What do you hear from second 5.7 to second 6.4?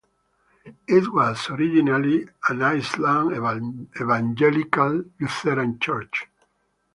church.